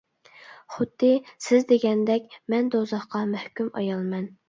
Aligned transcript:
خۇددى 0.75 1.11
سىز 1.49 1.69
دېگەندەك 1.73 2.35
مەن 2.55 2.75
دوزاخقا 2.79 3.25
مەھكۇم 3.37 3.73
ئايالمەن. 3.81 4.33